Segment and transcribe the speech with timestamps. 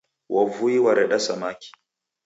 [0.33, 1.69] W'avui w'areda samaki.